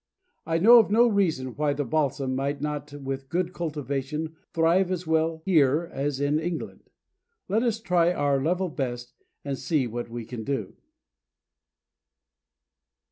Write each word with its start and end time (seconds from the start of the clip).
I 0.47 0.57
know 0.57 0.79
of 0.79 0.89
no 0.89 1.07
reason 1.07 1.55
why 1.55 1.73
the 1.73 1.85
Balsam 1.85 2.35
might 2.35 2.59
not 2.59 2.91
with 2.91 3.29
good 3.29 3.53
cultivation 3.53 4.35
thrive 4.51 4.89
as 4.89 5.05
well 5.05 5.43
here 5.45 5.91
as 5.93 6.19
in 6.19 6.39
England. 6.39 6.89
Let 7.47 7.61
us 7.61 7.79
try 7.79 8.11
our 8.11 8.41
"level 8.41 8.69
best," 8.69 9.13
and 9.45 9.59
see 9.59 9.85
what 9.85 10.09
we 10.09 10.25
can 10.25 10.43
do. 10.43 10.73